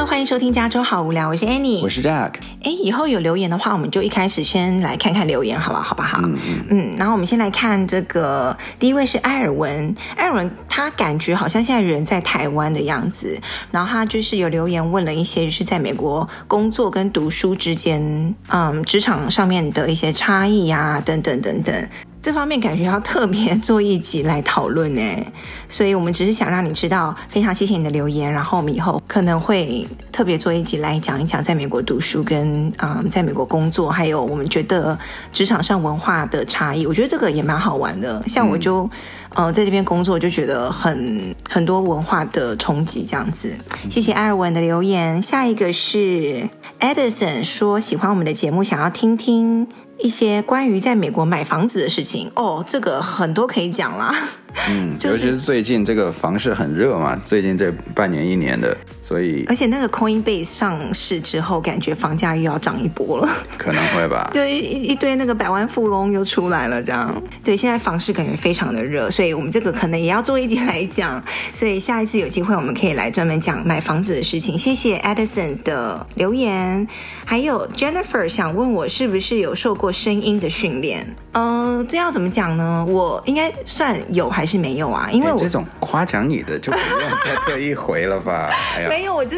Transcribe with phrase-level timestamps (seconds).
[0.00, 2.32] Hello，欢迎收听加州好无聊，我是 Annie，我是 Jack。
[2.62, 6.22] 哎，以后有留言的话，我们就一开始先来看看留言，好了，好不好？
[6.24, 6.96] 嗯嗯嗯。
[6.96, 13.38] 然后我们先来看这个，第一位是艾尔文，艾尔文他感觉好像现在人在台湾的样子，
[13.70, 21.88] 然后他就是有留言问了一些，就是在美国工作跟读书之间，嗯，职场上面的一些差异呀、啊，等等等等。
[22.22, 25.26] 这方面感觉要特别做一集来讨论诶，
[25.70, 34.98] 所以我们只是想让你知道，非常谢谢你的留言，然后我们以后可能会特别做一集来讲一讲在美国读书跟嗯在美国工作，还有我们觉得
[35.32, 38.22] 职场上文化的差异，我觉得这个也蛮好玩的。
[38.26, 38.90] 像我就嗯、
[39.34, 43.52] 呃、在这边工作，就觉得很很多文化的冲击这样子。
[43.88, 46.48] 谢谢艾尔文的留言，下一个是
[46.80, 49.66] Edison 说喜欢我们的节目，想要听听。
[50.02, 54.30] 一些关于在美国买房子的事情哦，这个很多可以讲啦。
[54.68, 64.30] 嗯， 尤其是最近这个房市很热嘛，最近这半年一年的，所以而且那个 Coinbase 上市之后，感觉房价又要涨一波了，可能会吧？
[64.34, 67.22] 就一一堆那个百万富翁又出来了，这样。
[67.42, 71.22] 对，现在房市感觉非常的热，所以我们这个可能也要做一集来讲。
[71.54, 74.56] 所以下一次有机会，我们可以来专门讲买房子的事情。
[74.56, 76.86] 谢谢 Edison 的留言，
[77.24, 81.06] 还有 Jennifer 想问我是不是有受过声音的训练？
[81.32, 82.84] 嗯、呃，这要怎么讲呢？
[82.88, 85.08] 我应该算有还是没有啊？
[85.12, 88.50] 因为我、欸、这种夸奖你的就不用再特意回了吧？
[88.76, 89.36] 哎呀，没有，我就。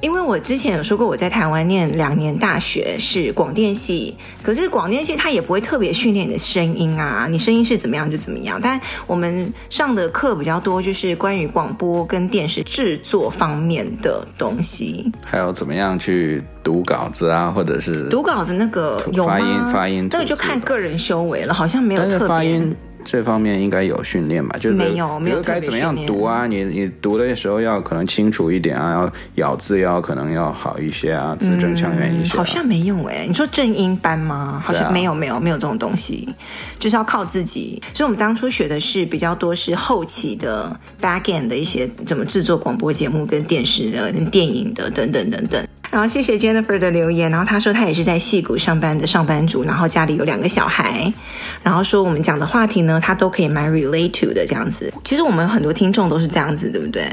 [0.00, 8.58] 因为我之前有说过，我在台湾念两年大学是广电系，可是广电系它也不会特别训练你的声音啊，你声音是怎么样就怎么样。
[8.60, 19.34] 但我们上的课比较多，就是关于广播跟电视制作方面的东西，还有怎么样去读稿子啊，或者是读稿子那个有吗？
[19.34, 22.60] 发音发音，那个就看个人修为了，好像没有特别。
[23.04, 24.56] 这方面应该有训练吧？
[24.58, 26.46] 就是没有，没有该怎么样读啊？
[26.46, 32.38] 你你读的时候要可能清楚一点啊，要咬字要可能要好一些啊，字正腔圆一些、啊嗯。
[32.38, 34.62] 好像没有哎，你说正音班吗？
[34.64, 36.28] 好像没有，没有，没有这种东西，
[36.78, 37.82] 就是要靠自己。
[37.94, 45.66] 所以我们当初学的是比较多是后期的 back end 的一些怎么制作广播节目、跟电视的、跟电影的等等等等。
[45.90, 51.12] 然后谢谢 Jennifer 的留言，然后他说他也是在戏谷上班的上班族，然后家里有两个小孩，
[51.62, 54.92] 然后说我们讲的话题呢，他都可以蛮 relate to 的这样子。
[55.04, 57.04] 其实我们很多听众都是这样子，对不对？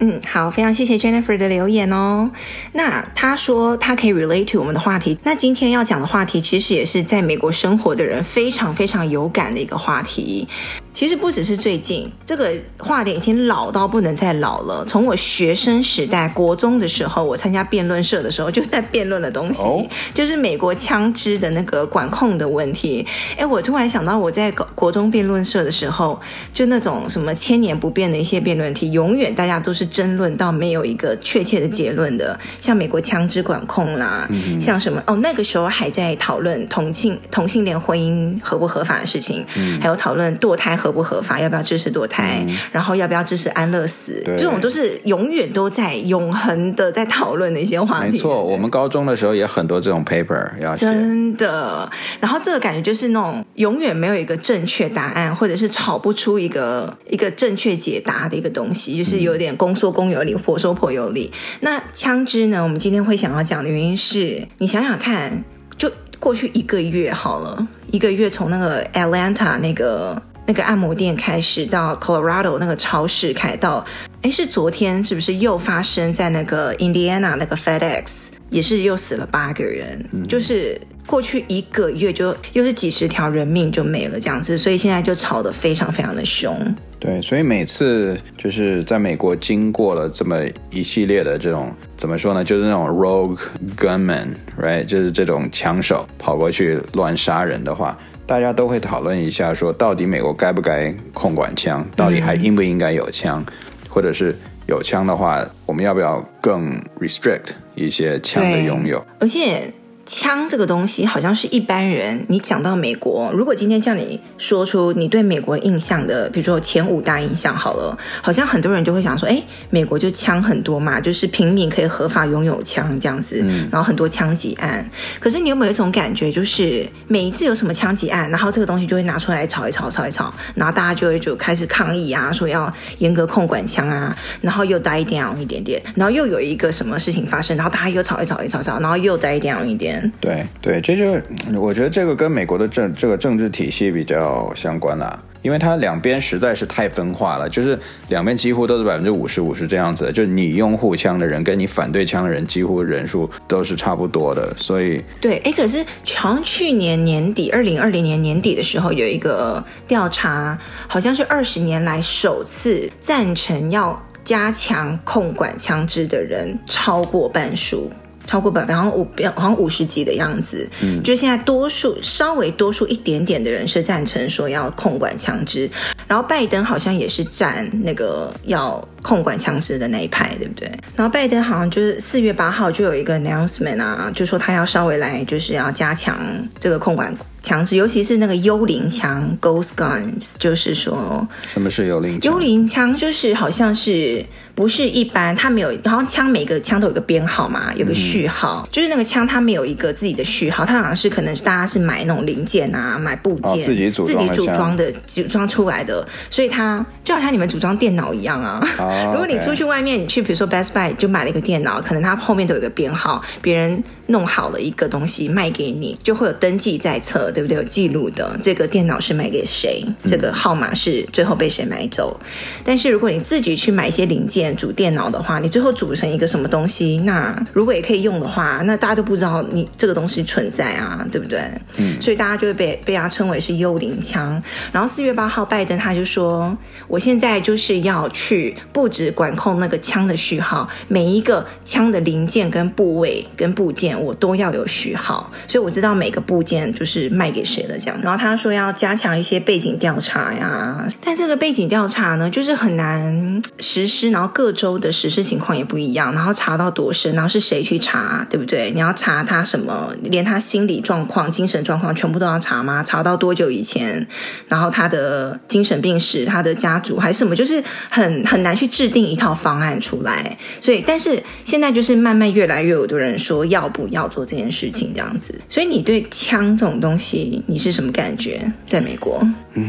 [0.00, 2.30] 嗯，好，非常谢谢 Jennifer 的留言哦。
[2.72, 10.46] 那他说他可以 relate to 我们的话题，那今天要讲的话题其实也是在美国生活的人非常非常有感的一个话题。
[10.96, 14.82] 其实不只是最近，这个话题已经老到不能再老了。
[14.88, 19.84] 从我学生时代，国中的时候，我参加辩论社的时候，就是在辩论的东西，oh.
[20.14, 23.06] 就是美国枪支的那个管控的问题。
[23.36, 26.18] 哎，我突然想到，我在国中辩论社的时候，
[26.50, 32.40] 就那种什么千年不变的一些辩论题，永远大家都是争论到没有一个确切的结论的。
[32.58, 34.60] 像美国枪支管控啦，mm -hmm.
[34.64, 39.82] 像什么哦，那个时候还在讨论同性同性恋婚姻合不合法的事情，mm -hmm.
[39.82, 48.12] 还有讨论堕胎合不合法，要不要支持堕胎，嗯，然后要不要支持安乐死，这种都是永远都在永恒的在讨论的一些话题。
[48.12, 50.86] 没错，我们高中的时候也很多这种 paper 要写。
[50.86, 61.32] 真的，然后这个感觉就是那种永远没有一个正确答案，或者是吵不出一个一个正确解答的一个东西，就是有点公说公有理，婆说婆有理。
[61.60, 62.62] 那枪支呢？
[62.62, 65.44] 我们今天会想要讲的原因是，你想想看，
[65.76, 70.20] 就过去一个月好了，一个月从那个 Atlanta 那个。
[70.46, 73.84] 那个按摩店开始到 Colorado 那个超市开到，
[74.22, 86.56] 哎，是昨天是不是又发生在那个 Indiana 那个 FedEx 也是又死了八个人，嗯，就是过去一个月就又是几十条人命就没了这样子，所以现在就吵得非常非常的凶。
[86.98, 90.38] 对，所以每次就是在美国经过了这么
[90.70, 93.38] 一系列的这种怎么说呢，就是那种 rogue
[93.76, 97.98] gunman，right，就是这种枪手跑过去乱杀人的话。
[98.26, 101.86] 大家都会讨论一下，说到底美国该不该控管枪？
[101.94, 103.44] 到底还应不应该有枪？
[103.88, 104.36] 或者是
[104.66, 109.04] 有枪的话，我们要不要更 restrict 一些枪的拥有？
[109.20, 109.72] 而且。
[110.06, 124.88] 枪这个东西好像是一般人，你讲到美国，如果今天叫你说出你对美国印象的，比如说前五大印象好了，好像很多人就会想说，哎，美国就枪很多嘛，就是平民可以合法拥有枪这样子，然后很多枪击案。
[125.18, 139.95] 可是你有没有一种感觉，就是每一次有什么枪击案，然后这个东西就会拿出来吵一吵，吵一吵，然后大家就会就开始抗议啊，说要严格控管枪啊，然后又 die down 一点点，然后又有一个什么事情发生，然后大家又吵一吵，一吵吵，然后又 die down 一点。
[140.20, 145.18] 对对，这就我觉得这个跟美国的政这个政治体系比较相关啦。
[145.42, 147.78] 因为它两边实在是太分化了，就是
[148.08, 160.58] 两边几乎都是百分之五十五十这样子，就是你拥护枪的人跟你反对枪的人几乎人数都是差不多的，所以对，哎，可是从去年年底，二零二零年年底的时候有一个调查，
[160.88, 167.88] 好像是二十年来首次赞成要加强控管枪支的人超过半数。
[168.26, 170.68] 超过百分好像五，好像五十几的样子。
[170.82, 175.70] 嗯，就现在多数稍微多数一点点的人是赞成说要控管枪支，
[176.06, 180.70] 然后拜登好像也是站那个要控管枪支的那一派，对不对？
[180.96, 186.18] 然后拜登好像就是四月八号就有一个 announcement 啊，就说他要稍微来就是要加强
[186.58, 187.16] 这个控管。
[187.46, 192.32] 枪支，尤其是那个幽灵枪 （ghost guns），就是说，什么是幽灵枪？
[192.32, 208.60] 幽灵枪就是好像是不是一般，它没有，好像枪每个枪都有个编号嘛，有个序号，嗯、就是那个枪它没有一个自己的序号，它好像是可能大家是买那种零件啊，买部件，哦、自己组装的，组装出来的，所以它就好像你们组装电脑一样啊。
[208.78, 217.26] 哦、 如果你出去外面，你去比如说 Best Buy 就买了一个电脑，可能它后面都有个编号，别人弄好了一个东西卖给你，就会有登记在册。
[217.36, 217.56] 对不对？
[217.56, 219.84] 有记录的这个电脑是卖给谁？
[220.04, 222.18] 这个号码是最后被谁买走？
[222.22, 222.26] 嗯、
[222.64, 226.98] 但是如果你自己去买一些零件组电脑的话，你最后组成一个什么东西？
[227.04, 231.40] 那如果也可以用的话，那大家都不知道你这个东西存在啊，对不对？
[231.78, 234.42] 嗯，所以大家就会被被他称为是幽灵枪。
[234.72, 236.56] 然后四月八号，拜登他就说，
[236.86, 247.26] 我现在就是要去不止管控那个枪的序号，每一个枪的零件跟部位跟部件，我都要有序号，所以我知道每个部件就是卖。
[247.36, 247.78] 给谁了？
[247.78, 258.70] 这样，然后他说要加强一些背景调查呀，但这个背景调查呢，就是很难实施，然后各州的实施情况也不一样，然后查到多深，然后是谁去查，对不对？
[258.70, 262.82] 你要查他什么，连他心理状况、精神状况全部都要查吗？
[262.82, 264.06] 查到多久以前？
[264.48, 270.38] 然后他的精神病史、他的家族还是什么，就是很很难去制定一套方案出来。
[270.58, 275.40] 所以，但是现在就是慢慢越来越有的人说要不要做这件事情这样子。
[275.48, 277.42] 所以你对枪这种东西。
[277.46, 278.40] 你是什么感觉？
[278.66, 279.20] 在美国，
[279.54, 279.64] 嗯，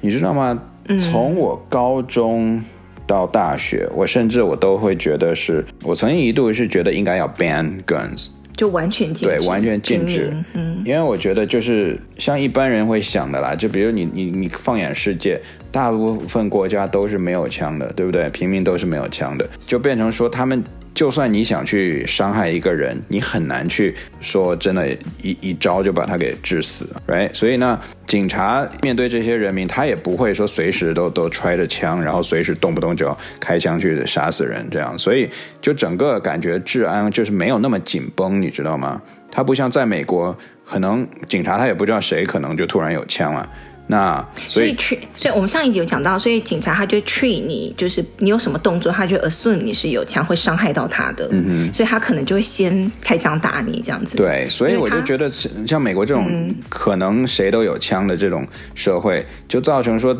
[0.00, 0.60] 你知道吗？
[0.98, 2.62] 从我高中
[3.06, 10.32] 到大学，嗯、我甚至我都会觉得是，我曾经一度是觉得应该要 ban guns，就完全禁止，对，完全禁止。
[10.52, 15.40] 嗯，因为我觉得就是像一般人会想的啦，就比如你你你放眼世界，
[15.70, 18.28] 大部分国家都是没有枪的，对不对？
[18.30, 20.62] 平民都是没有枪的，就变成说他们。
[20.94, 24.88] 就算你想去伤害一个人，你很难去说真的
[25.22, 27.32] 一，一招就把他给致死，right？
[27.32, 34.98] 所以呢，警察面对这些人民，他也不会说随时都都揣着枪，然后随时动不动就要开枪去杀死人这样。
[34.98, 35.30] 所以
[35.62, 39.00] 就整个感觉治安就是没有那么紧绷，你知道吗？
[39.30, 43.48] 他不像在美国，可能警察他也不知道谁可能就突然有枪了。
[43.90, 54.16] 那所以，所以，所以我们上一集有讲到，所以警察他就 treat 你，就是你有什么动作，他就 assume 你是有枪会伤害到他的，嗯嗯，所以他可能就会先开枪打你这样子。
[54.16, 55.28] 对，所以我就觉得
[55.66, 58.46] 像美国这种可能谁都有枪的这种
[58.76, 60.16] 社会，就造成说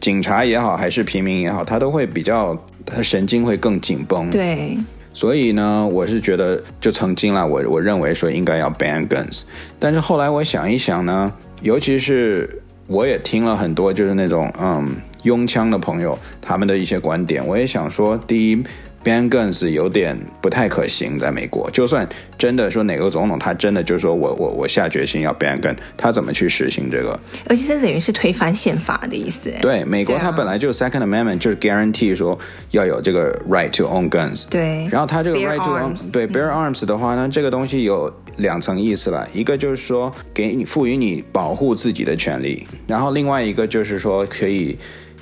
[0.00, 2.56] 警察也好，还是平民也好，他都会比较
[2.86, 4.30] 他神经会更紧绷。
[4.30, 4.78] 对，
[5.12, 9.42] 所以呢，我是觉得就曾经啦，我我认为说应该要 ban guns，
[9.78, 11.30] 但是后来我想一想呢，
[11.60, 12.62] 尤其是。
[12.90, 17.46] 我也听了很多，就是那种嗯拥枪的朋友他们的一些观点。
[17.46, 18.64] 我也想说，第一
[19.04, 27.18] ，ban guns 有点不太可行，在美国，就算真的说哪个总统他真的就是说我我我下决心要 ban gun，他怎么去实行这个？
[27.48, 29.52] 而且这等于是推翻宪法的意思。
[29.60, 32.38] 对，美国它本来就 Second Amendment 就是 guarantee 说
[32.70, 34.48] 要有这个 right to own guns。
[34.48, 34.86] 对。
[34.90, 38.12] 然后它这个 right to own 对 bear arms 的话呢，这个东西有。
[38.36, 44.78] 两层意思了，一个就是说给你赋予你保护自己的权利，然后另外一个就是说可以，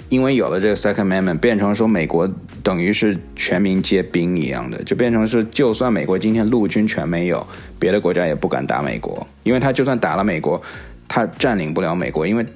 [0.08, 2.28] 因为有了这个 Second Amendment，变成说美国
[2.62, 7.46] 等于是全民皆兵一样的，就变成是就算美国今天陆军全没有，
[7.78, 10.60] 别的国家也不敢打美国，因为他就算打了美国，
[11.06, 12.46] 他占领不了美国，因为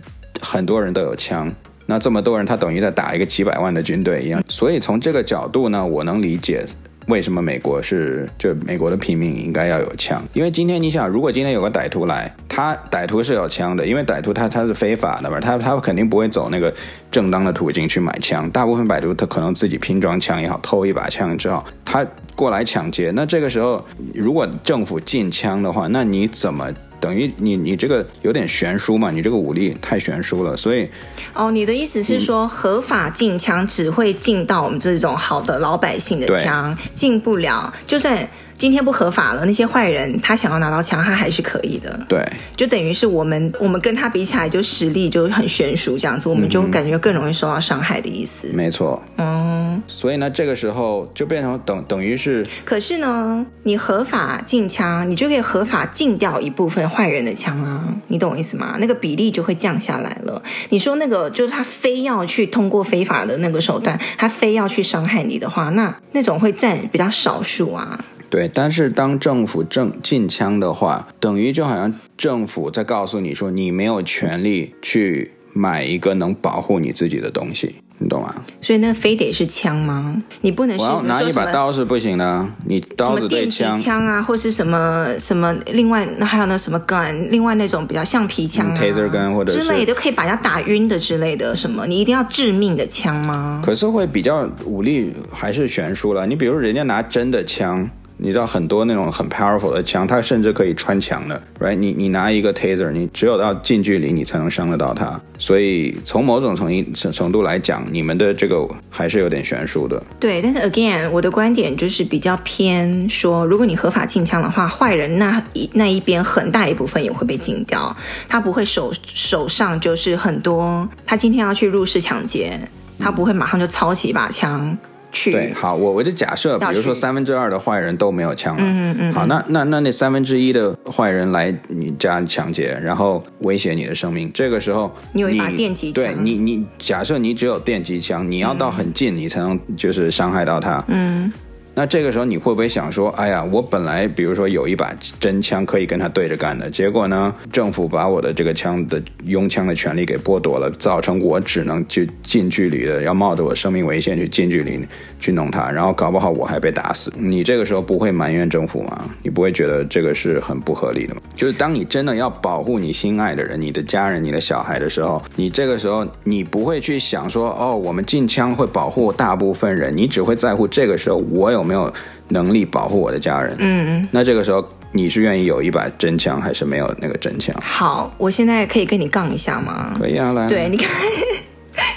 [0.40, 1.54] 很多人都有枪，
[1.87, 6.64] 那这么多人他等于在打一个几百万的军队一样，所以从这个角度呢，我能理解。
[7.06, 10.23] 为什么美国是就美国的平民应该要有枪？
[10.35, 16.73] 因为今天你想，如果今天有个歹徒来，他歹徒是有枪的，因为歹徒他他是非法的嘛，他他肯定不会走那个
[17.11, 18.49] 正当的途径去买枪。
[18.50, 22.06] 大部分歹徒他可能自己拼装枪也好，偷一把枪之后，他
[22.37, 23.11] 过来抢劫。
[23.14, 26.73] 那这个时候，如果政府禁枪的话，那你怎么？
[27.02, 30.88] 等于你你这个有点悬殊嘛，你这个武力太悬殊了，所以
[31.35, 38.26] 哦，你的意思是说，合法禁枪只会禁到我们这种好的老百姓的枪，禁不了，就算。
[38.54, 41.99] 今天不合法了，那些坏人他想要拿到枪，他还是可以的。
[42.09, 48.50] 对，就等于是我们我们跟他比起来，就实力就很悬殊，这样子，我们就感觉更容易受到伤害的意思。
[48.52, 49.02] 嗯、没错。
[49.16, 49.41] 嗯。
[49.86, 58.76] 所以呢，这个时候就变成等等于是，可是呢，你合法禁枪，你就可以合法禁掉一部分坏人的枪啊，你懂我意思吗？
[58.80, 60.42] 那个比例就会降下来了。
[60.70, 68.04] 你说那个就是他非要去通过非法的那个手段，他非要去伤害你的话，那那种会占比较少数啊。
[68.30, 78.35] 对，但是当政府正禁枪的话，等于就好像政府在告诉你说，你没有权利去买一个能保护你自己的东西，你懂吗？
[78.61, 80.14] 所以那非得是枪吗？
[80.42, 91.87] 你不能是我拿一把刀是不行的，你刀子对枪，枪啊，或是什么什么，另外那还有那什么 gun，另外那种比较橡皮枪啊、嗯、，taser gun 或者之类都，可以把人家打晕的之类的，什么？
[91.87, 93.62] 你一定要致命的枪吗？
[93.64, 96.26] 可是会比较武力还是悬殊了。
[96.26, 97.88] 你比如人家拿真的枪。
[98.24, 101.74] 你知道很多那种很 powerful 的枪，它甚至可以穿墙的，right？
[101.74, 105.20] 你你拿一个 taser，你只有到近距离你才能伤得到它。
[105.38, 110.00] 所以从某种程程度来讲，你们的这个还是有点悬殊的。
[110.20, 117.94] 对，但是 again，我的观点就是比较偏说，如果你合法禁枪的话，坏人那一那一边很大一部分也会被禁掉，
[118.28, 122.56] 他不会手手上就是很多，他今天要去入室抢劫，
[123.00, 124.78] 他不会马上就操起一把枪。
[125.12, 141.33] 对，好，我我就假设，比如说三分之二的坏人都没有枪了，嗯嗯，好，那那那那三分之一的坏人来你家抢劫，然后威胁你的生命，这个时候你有一把电击枪，对你你假设你只有电击枪，你要到很近你才能就是伤害到他，嗯。
[141.74, 154.78] 那这个时候你会不会想说，哎呀，我本来比如说有一把真枪可以跟他对着干的，结果呢，政府把我的这个枪的拥枪的权利给剥夺了，造成我只能去近距离的，要冒着我生命危险去近距离
[155.18, 157.10] 去弄他，然后搞不好我还被打死。
[157.16, 159.04] 你这个时候不会埋怨政府吗？
[159.22, 161.22] 你不会觉得这个是很不合理的吗？
[161.34, 171.62] 就是当你真的要保护你心爱的人、你的家人、你的小孩的时候，你这个时候你不会去想说，哦，我们禁枪会保护大部分人，你只会在乎这个时候我有。
[171.62, 171.92] 有没有
[172.28, 173.54] 能力保护我的家人？
[173.59, 177.54] 嗯嗯，那这个时候你是愿意有一把真枪，还是没有那个真枪？
[177.62, 179.95] 好，我现在可以跟你杠一下吗？
[179.99, 180.49] 可以啊，来。
[180.49, 180.90] 对，你看。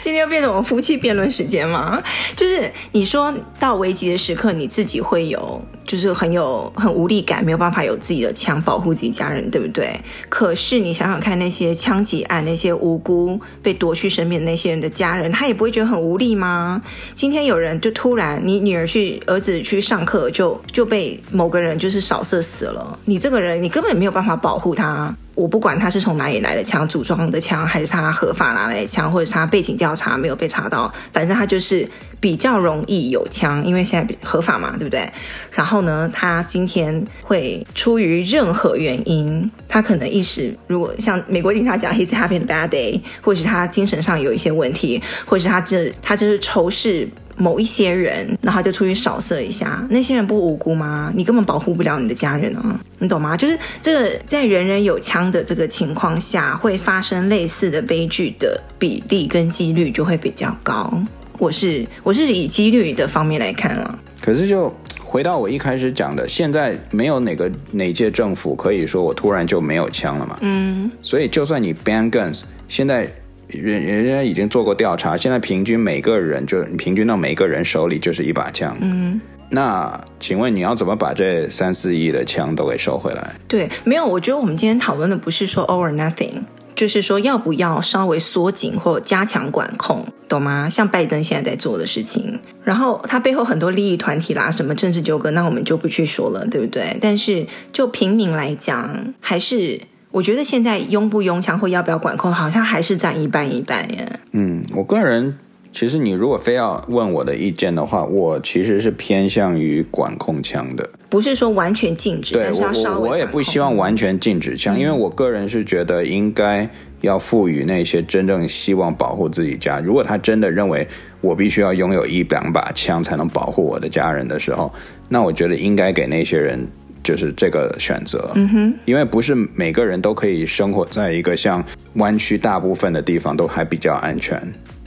[0.01, 2.01] 今天又变成我们夫妻辩论时间吗？
[2.35, 5.61] 就是你说到危急的时刻，你自己会有，
[5.95, 9.97] 就是很有很无力感，没有办法有自己的枪保护自己家人，对不对？
[10.27, 16.81] 可是你想想看，那些枪击案，那些无辜被夺去生命那些人的家人，他也不会觉得很无力吗？
[17.13, 25.15] 今天有人就突然，你女儿去，儿子去上课，就就被某个人就是扫射死了，你这个人，你根本没有办法保护他。
[25.35, 31.87] 我不管他是从哪里来的枪，组装的枪，还是他合法拿来的枪，或者是他背景调查没有被查到，反正他就是
[32.19, 35.07] 比较容易有枪，因为现在合法嘛，对不对？
[35.51, 47.07] 然后呢，他今天会出于任何原因，他可能一时如果像美国警察讲，he's having a bad day，或者是他精神上有一些问题，或者是他这他就是仇视。
[47.37, 51.11] 某一些人，然后就出去扫射一下，那些人不无辜吗？
[51.15, 53.35] 你根本保护不了你的家人啊，你懂吗？
[53.35, 60.93] 就是这个在人人有枪的这个情况下，会发生类似的悲剧的比例跟几率就会比较高。
[61.37, 63.99] 我是我是以几率的方面来看了。
[64.21, 64.73] 可是就
[65.03, 70.37] 回到我一开始讲的，现在没有哪个哪届政府可以说我突然就没有枪了嘛？
[70.41, 73.09] 嗯，所以就算你 ban guns，现在。
[73.47, 78.75] 人人家已经做过调查，现在平均每个人就平均到每个人手里就是一把枪。
[78.81, 83.35] 嗯，那请问你要怎么把这三四亿的枪都给收回来？
[83.47, 86.41] 对，没有，我觉得我们今天讨论的不是说 all or nothing，
[86.75, 90.67] 就是说要不要稍微缩紧或加强管控，懂吗？
[90.67, 96.97] 像拜登现在在做的事情，然后他背后很多利益团体啦，什么政治纠葛，那我们就不去说了，对不对？
[96.99, 99.79] 但是就平民来讲，还是。
[100.15, 104.19] 我觉得现在拥不拥枪或要不要管控，好像还是占一半一半耶。
[104.31, 105.37] 嗯，我个人
[105.73, 110.89] 其实你如果非要问我的意见的话，我其实是偏向于管控枪的。
[111.09, 116.69] 不是说完全禁止，对，但是要稍微我我也不希望完全禁止枪，嗯，因为我个人是觉得应该
[117.01, 120.87] 要赋予那些真正希望保护自己家，如果他真的认为
[121.19, 124.73] 我必须要拥有一两把枪才能保护我的家人的时候，
[125.09, 126.65] 那我觉得应该给那些人。
[127.05, 134.41] 就是这个选择，嗯哼，因为不是每个人都可以生活在一个像湾区大部分的地方都还比较安全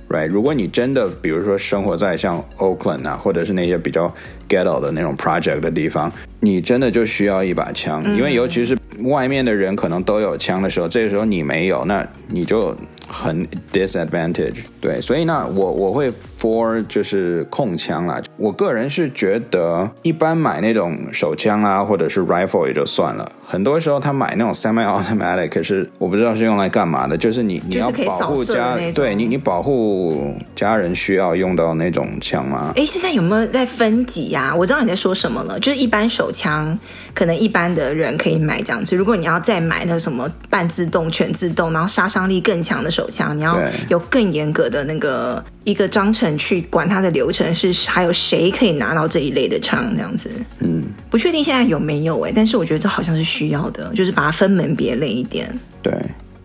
[0.09, 0.27] ，right？
[0.27, 4.13] 如果你真的比如说生活在像 Oakland 啊，或者是那些比较
[4.49, 12.77] ghetto 的那种 project 的地方，你真的就需要一把枪，因为尤其是外面的人可能都有枪的时候，这个时候你没有，那你就
[13.09, 14.65] 很 disadvantage。
[14.81, 18.23] 对，所以呢，我我会 for 就是控枪啦。
[18.37, 23.33] 我个人是觉得，一般买那种手枪啊，或者是 rifle 也就算了。
[23.47, 27.17] 很多时候他买那种 semi-automatic，可是我不知道是用来干嘛的。
[27.17, 32.73] 就是你你要保护家，对你你保护家人需要用到那种枪吗？
[32.77, 34.55] 哎，现在有没有在分级呀？
[34.55, 36.79] 我知道你在说什么了，就是一般手枪，
[37.15, 38.95] 可能一般的人可以买这样子。
[38.95, 43.57] 如果你要再买那什么半自动、全自动，然后杀伤力更强的手枪，你要
[43.89, 50.29] 有更严格的那个一个章程去管它的流程，是还有谁可以拿到这一类的枪这样子？
[50.59, 55.49] 嗯，不确定现在有没有哎，但是我觉得这好像是需要的，就是把它分门别类一点。
[55.81, 55.95] 对，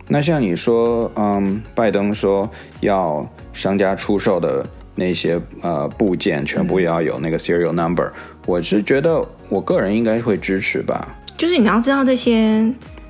[0.06, 8.12] 那像你说，嗯，拜登说要商家出售的那些呃部件，全部也要有那个 serial number，嗯，
[8.46, 11.16] 我是觉得我个人应该会支持吧。
[11.36, 12.64] 就是你要知道这些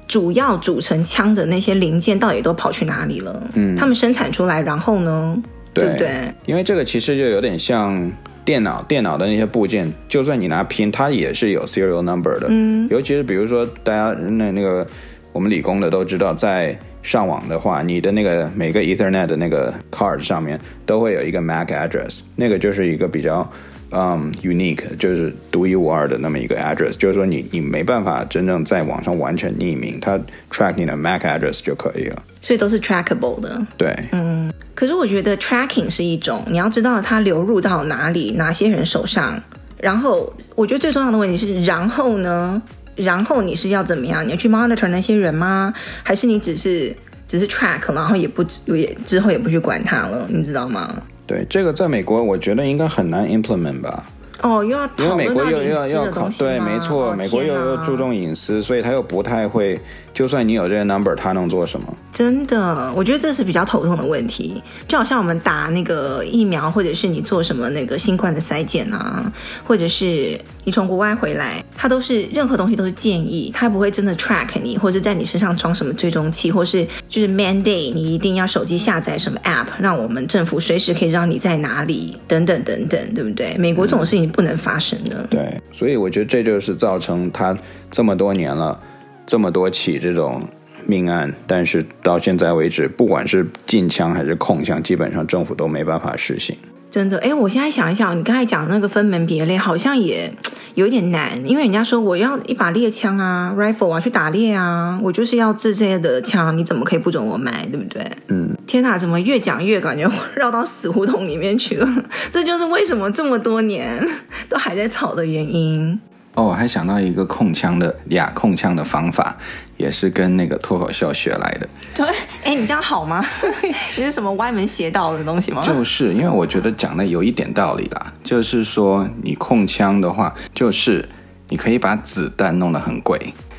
[0.06, 5.36] 主要组成枪的那些零件到底都跑去哪里了，嗯，他们生产出来，然后呢，
[5.72, 6.34] 对，对不对？
[6.46, 8.12] 因为这个其实就有点像。
[8.44, 12.46] 电脑电脑的那些部件，就算你拿拼，它也是有 serial number 的。
[12.50, 14.86] 嗯，尤其是比如说，大家那那个
[15.32, 23.50] 我们理工的都知道，在上网的话，你的那个每个 Ethernet 的那个 card 上面都会有一个 MAC address，那个就是一个比较。
[23.94, 30.18] 嗯、um，unique 就是独一无二的那么一个 address，就是说你你没办法真正在网上完全匿名，它
[30.50, 32.22] track 你的 MAC address 就可以了。
[32.40, 33.66] 所以都是 trackable 的。
[33.76, 34.52] 对，嗯。
[34.74, 39.40] 可是我觉得 tracking 是一种，你要知道它流入到哪里，哪些人手上。
[39.78, 42.60] 然后我觉得最重要的问题是，然后呢？
[42.96, 44.24] 然后你是要怎么样？
[44.26, 45.72] 你要去 monitor 那些人吗？
[46.02, 46.94] 还是你只是
[47.26, 50.26] 只是 track，然后也不也之后也不去管它了？
[50.28, 51.02] 你知道吗？
[51.26, 54.04] 对，这个在美国，我觉得应该很难 implement 吧。
[54.42, 59.80] 哦，又要因为美国又又要要考，对，没错，哦、美国又又注重隐私，所以他又不太会。
[60.14, 61.94] 就算你有这些 number，他能做什么？
[62.12, 64.62] 真的，我觉得这是比较头痛的问题。
[64.86, 69.30] 就好像我们打那个疫苗，或者是你做什么那个新冠的筛检啊，
[69.66, 83.56] 或者是你从国外回来，他都是任何东西都是建议，他不会真的 track 你，或者在你身上装什么追踪器，或是就是 mandate 你一定要手机下载什么 app，让我们政府随时可以知道你在哪里，等等等等，对不对？
[83.58, 85.16] 美国这种事情不能发生的。
[85.22, 87.58] 嗯、对，所以我觉得这就是造成他
[87.90, 88.78] 这么多年了。
[89.26, 90.42] 这么多起这种
[90.86, 96.56] 命案，但是到现在为止，不管是禁枪还是控枪，基本上政府都没办法实行。
[96.90, 100.32] 真的，哎，我现在想一想，你刚才讲的那个分门别类，好像也
[100.76, 108.06] 有点难，因为人家说我要一把猎枪啊，rifle 啊去打猎啊，我就是要这些的枪，你怎么可以不准我买，对不对？
[108.28, 108.56] 嗯。
[108.66, 112.04] 天哪，怎么越讲越感觉绕到死胡同里面去了？
[112.30, 114.00] 这就是为什么这么多年
[114.48, 115.98] 都还在吵的原因。
[116.34, 119.36] 哦，我还想到一个控枪的呀，控枪的方法
[119.76, 121.68] 也是跟那个脱口秀学来的。
[121.94, 122.06] 对，
[122.42, 123.24] 哎，你这样好吗？
[123.96, 125.62] 你是什么歪门邪道的东西吗？
[125.62, 131.08] 就是因为我觉得讲的有一点道理啦，就是说你控枪的话，就是
[131.50, 133.16] 你可以把子弹弄得很贵。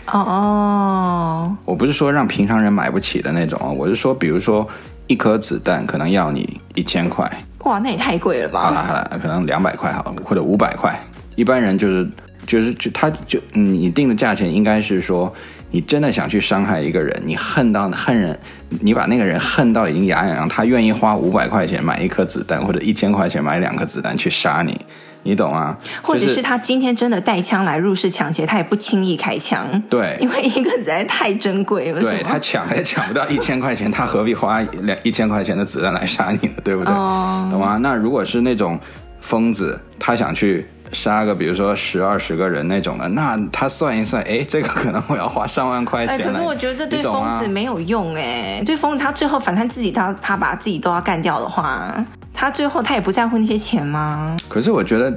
[0.07, 4.67] 哦哦，我不是说让平常人买不起的那种哦，我是说，比如说
[5.07, 7.31] 一颗子弹可能要你一千块。
[7.59, 8.63] 哇，那也太贵了吧？
[8.63, 10.99] 好了好了，可能两百块好了，或者五百块，
[11.37, 12.05] 一般人就是。
[12.45, 15.33] 就是就他就你定的价钱应该是说，
[15.71, 18.37] 你真的想去伤害一个人，你恨到恨人，
[18.81, 24.79] 你把那个人恨到已经牙痒痒，他愿意花五百块钱买一颗子弹，或者一千块钱买两颗子弹去杀你，
[25.23, 25.77] 你懂吗？
[26.01, 36.53] 或者是他今天真的带枪来入室抢劫，他也不轻易开枪，对，因为一个子弹太珍贵了，对他抢也抢不到一千块钱，他何必花两一千块钱的子弹来杀你呢？
[36.63, 36.93] 对不对？
[36.93, 37.77] 哦，懂吗？
[37.81, 38.79] 那如果是那种
[39.19, 40.65] 疯子，他想去。
[40.91, 46.21] 杀个比如说十二十个人那种的，那他算一算，哎，这个可能我要花上万块钱。
[46.21, 51.93] 可是我觉得这对疯子没有用哎，对疯子他最后反正自己他他把自己都要干掉的话，
[52.33, 54.35] 他最后他也不在乎那些钱吗？
[54.47, 55.13] 可是我觉得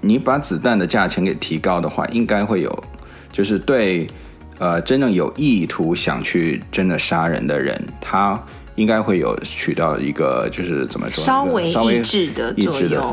[0.00, 2.84] 你把子弹的价钱给提高的话，应该会有，
[3.32, 4.08] 就是对
[4.58, 8.38] 呃真正有意图想去真的杀人的人，他。
[8.76, 13.12] 应该会有取到一个，就是怎么说，稍微抑制的作用。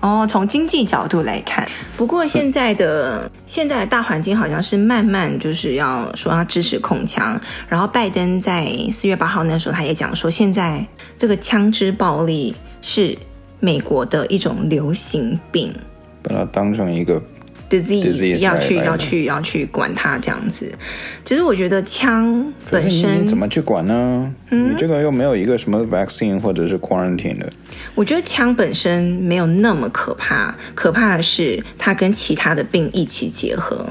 [0.00, 7.40] 哦，从经济角度来看，不过现在的现在的大环境好像是慢慢就是要说要支持控枪。
[7.68, 13.16] 然后拜登在四月八号那时候他也讲说，现在这个枪支暴力是
[13.60, 15.74] 美国的一种流行病，
[16.22, 17.22] 把它当成一个。
[17.68, 20.72] Disease 要去要去要去管它这样子，
[21.24, 24.34] 其实我觉得枪本身你怎么去管呢？
[24.50, 27.52] 嗯，你这个又没有一个什么 vaccine 或者是 quarantine 的。
[27.94, 33.86] 我觉得枪本身没有那么可怕，可怕的是它跟其他的病一起结合。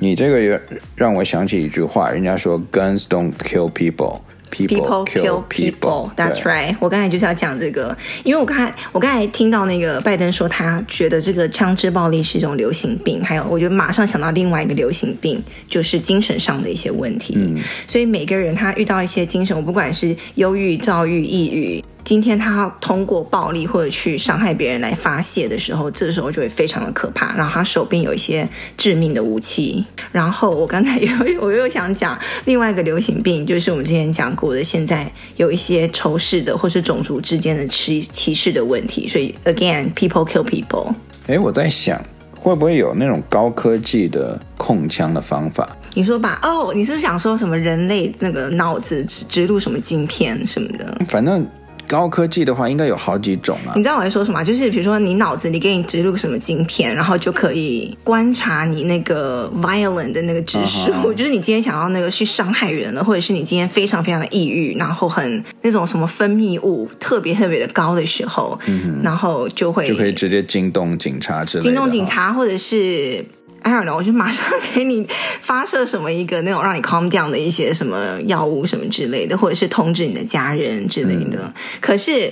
[0.00, 0.60] 你这个也
[0.96, 4.20] 让我想起一句话，人家说 guns don't kill people。
[4.54, 6.10] People kill people。
[6.16, 6.76] That's right。
[6.80, 17.34] 我刚才就是要讲这个，因为我刚才我刚才听到那个拜登说他觉得这个枪支暴力是一种流行病，还有我觉得马上想到另外一个流行病就是精神上的一些问题。
[17.36, 21.83] 嗯，所以每个人他遇到一些精神，我不管是忧郁、躁郁、抑郁。
[22.04, 27.34] 今天他通过暴力或者去伤害别人来发泄的时候，这时候就会非常的可怕。
[27.34, 29.82] 然后他手边有一些致命的武器。
[30.12, 39.08] 然后我刚才又我又想讲另外一个流行病，就是我们之前讲过的，现在有一些仇视的或是种族之间的歧歧视的问题。
[39.08, 40.94] 所以 again，people kill people。
[41.26, 41.98] 哎，我在想
[42.38, 45.66] 会不会有那种高科技的控枪的方法？
[45.94, 50.98] 你说吧，哦，你是想说什么人类那个脑子植植入什么晶片什么的？
[51.06, 51.46] 反正。
[51.86, 53.72] 高科技的话，应该有好几种啊。
[53.76, 54.42] 你知道我在说什么？
[54.44, 60.90] 就是比如说，你脑子里给你植入什么晶片，然后就可以观察你那个 violent 的那个指数。
[60.90, 61.14] Uh huh.
[61.14, 71.70] 就是你今天想要那个去伤害人了，或者是你今天非常非常的抑郁，然后很那种什么分泌物特别特别的高的时候，嗯、然后就会就可以直接惊动警察之类的。
[71.70, 73.24] 惊动警察，或者是。
[73.64, 75.08] I don't know，我就马上 给你
[75.40, 81.38] 发射什么一个那种让你 calm down 的一些什么药物什么之类的，或者是通知你的家人之类的。
[81.42, 82.30] 嗯、可是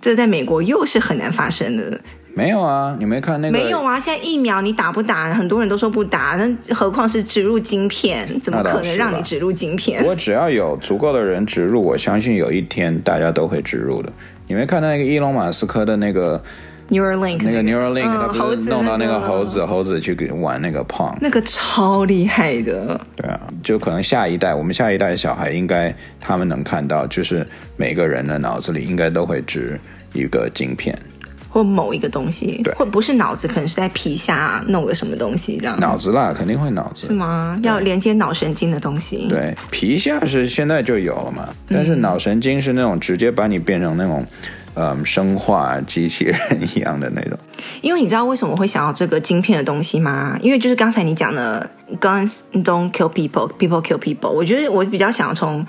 [0.00, 2.00] 这在美国又是很难发生的。
[2.32, 3.58] 没有啊，你没看那个？
[3.58, 5.34] 没有啊，现在疫苗你打不打？
[5.34, 8.26] 很多人都说不打，那何况是植入晶片？
[8.40, 10.02] 怎么可能让你植入晶片？
[10.04, 14.10] 我只要有足够的人植入，我相信有一天大家都会植入的。
[14.46, 16.42] 你没看到那个伊隆马斯克的那个
[16.90, 23.00] ？Neuralink 那个 Neuralink，他不是弄到那个猴子，猴子去给玩那个 Pong，那个超厉害的。
[23.16, 29.78] 对啊，就可能下一代，我们下一代小孩应该他们能看到，就是每个人的脑子里应该都会植
[30.12, 30.98] 一个晶片，
[31.48, 35.78] 或某一个东西，对，或不是脑子，可能是在皮下弄个什么东西这样。
[35.78, 37.06] 脑子啦，肯定会脑子。
[37.06, 37.58] 是吗？
[37.62, 39.28] 要连接脑神经的东西。
[39.28, 44.26] 对，皮下是现在就有了嘛，但是脑神经是那种直接把你变成那种。
[44.74, 46.38] 嗯，生化机器人
[46.74, 47.38] 一样的那种。
[47.80, 50.38] 因为你知道为什么会想要这个晶片的东西吗？
[50.42, 51.68] 因为就是刚才你讲的
[52.00, 54.30] “guns don't kill people, people kill people”。
[54.30, 55.66] 我觉得我比较想要从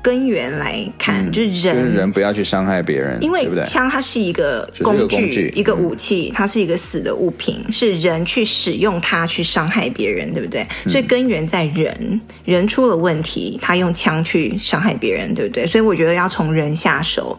[0.00, 10.66] 根源来看，嗯、就是人，就是人不要去伤害别人，因为枪它是一个工具，工具一个武器，它是一个死的物品，嗯、是人去使用它去伤害别人，对不对？
[10.86, 15.66] 所以根源在人，人出了问题，他用枪去伤害别人，对不对？
[15.66, 17.38] 所以我觉得要从人下手。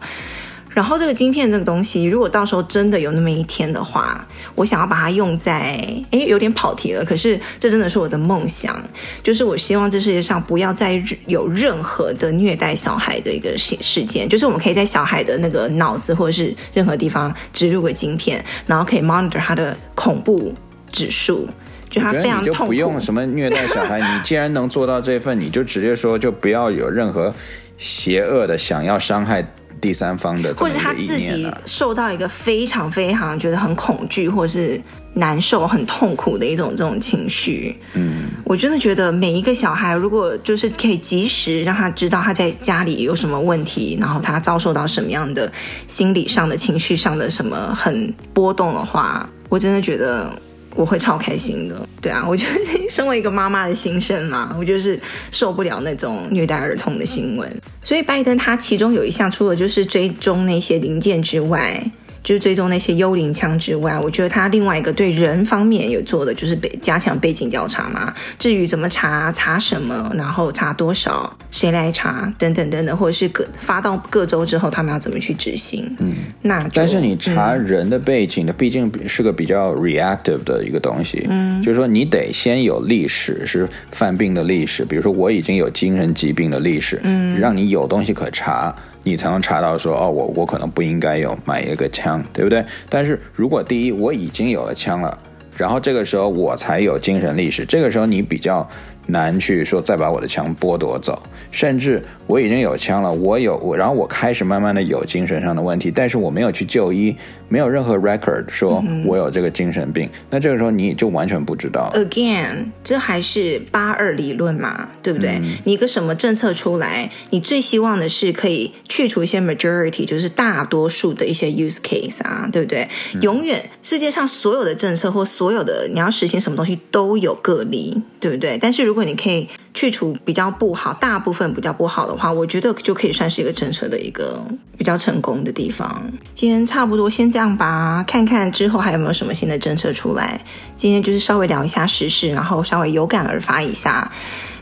[0.76, 7.02] 然后这个晶片这个东西，如果到时候真的有那么一天的话，我想要把它用在，诶，有点跑题了。
[7.02, 8.78] 可是这真的是我的梦想，
[9.22, 14.28] 就是我希望这世界上不要再有任何的虐待小孩的一个事事件。
[14.28, 20.52] 就是我们可以在小孩的那个脑子或者是任何地方植入个晶片，然后可以 monitor 他的恐怖
[20.92, 21.48] 指数，
[21.88, 22.58] 就他非常痛苦。
[22.58, 27.34] 就不用什么虐待小孩，你既然能做到这份，你就直接说，就不要有任何
[27.78, 29.46] 邪恶的想要伤害。
[29.78, 34.80] 第三方的，或者他自己受到一个非常非常觉得很恐惧，或是
[35.12, 37.76] 难受、很痛苦的一种这种情绪。
[37.92, 45.52] 嗯，我真的觉得每一个小孩，如果就是可以及时让他知道他在家里有什么问题，然后他遭受到什么样的
[45.86, 50.32] 心理上的、情绪上的什么很波动的话，我真的觉得。
[50.76, 57.50] 我会超开心的，对啊，我觉得身为一个妈妈的心声嘛，我就是受不了那种虐待儿童的新闻。
[57.82, 61.82] 所以拜登他其中有一项，除了就是追踪那些零件之外。
[62.26, 68.12] 就是追踪那些幽灵枪之外，我觉得他另外一个对人方面有做的，就是背加强背景调查嘛。
[68.36, 75.88] 至于怎么查、查什么，然后查多少、谁来查等等等等，或者是各发到各州之后，他们要怎么去执行？
[76.00, 81.24] 嗯，那但是你查人的背景的，毕竟是个比较 reactive 的一个东西。
[81.30, 88.74] 嗯，就是说你得先有历史，是犯病的历史，比如说我已经有精神疾病的历史，嗯，让你有东西可查。
[89.06, 92.64] 你才能查到说哦，我我可能不应该有买一个枪，对不对？
[92.88, 95.16] 但是如果第一我已经有了枪了，
[95.56, 98.68] 然后这个时候我才有精神历史，这个时候你比较。
[99.08, 101.16] 难去说再把我的枪剥夺走，
[101.52, 107.14] 甚至我已经有枪了，我有我，然后我开始慢慢的有精神上的问题，但是我没有去就医，
[107.48, 111.92] 没有任何 record 说我有这个精神病，嗯、那这个时候你就完全不知道。
[111.94, 115.38] Again，这还是八二理论嘛，对不对？
[115.40, 122.88] 嗯、你一个什么政策出来，你最希望的是可以去除一些 majority，就是大多数的一些 use case 啊，对不对？
[123.14, 128.58] 嗯、永远世界上所有的政策或所有的你要实行什么东西都有个例，对不对？
[128.60, 134.42] 但是如如果你可以去除比较不好，大部分比较不好的话，我觉得就可以算是一个政策的一个
[134.78, 136.02] 比较成功的地方。
[136.32, 140.40] 今天差不多先这样吧，看看之后还有没有什么新的政策出来。
[140.76, 144.10] 今天就是稍微聊一下时事，然后稍微有感而发一下。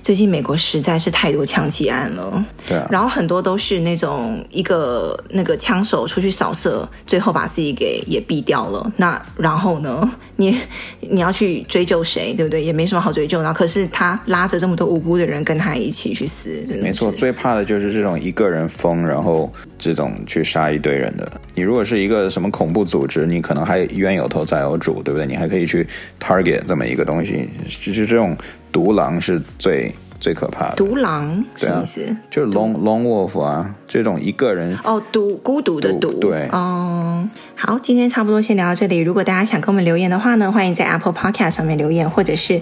[0.05, 8.93] 最近美国实在是太多枪击案了，对啊，然后很多都是那种一个那个枪手出去扫射，最后把自己给也毙掉了。
[8.99, 10.59] 那然后呢， 你
[11.01, 12.63] 你要去追究谁，对不对？
[12.63, 13.41] 也没什么好追究。
[13.41, 17.11] 然后可是他拉着这么多无辜的人跟他一起去死，真的没错。
[17.11, 19.51] 最怕的就是这种一个人疯，然后
[19.85, 21.31] 这种去杀一堆人的。
[21.55, 25.27] 你如果是一个什么恐怖组织，你可能还冤有头债有主，对不对？
[25.27, 25.87] 你还可以去
[26.19, 27.49] target 这么一个东西，
[27.83, 28.37] 就是这种。
[28.75, 30.75] 独狼是最最可怕的。
[30.75, 32.05] 独狼什么意思？
[32.07, 36.13] 啊、就是 lone lone wolf 啊，这种一个人哦，独孤独的独。
[36.15, 38.99] 对，哦，好，今天差不多先聊到这里。
[38.99, 42.61] 如果大家想跟我们留言的话呢，欢迎在 Apple Podcast 上面留言，或者是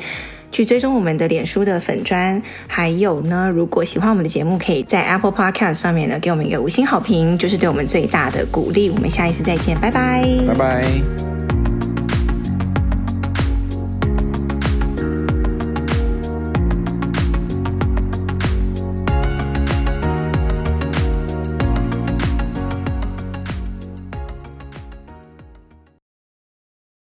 [0.53, 2.41] 去追踪我们的脸书的粉砖。
[2.69, 8.89] 还有呢，如果喜欢我们的节目，可以在 Apple Podcast 上面呢给我们一个五星好评，就是对我们最大的鼓励。
[8.91, 11.42] 我们下一次再见，拜拜，拜拜。